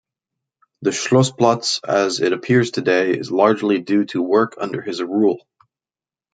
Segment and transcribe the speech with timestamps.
[0.81, 5.45] The "Schlossplatz" as it appears today is largely due to work under his rule.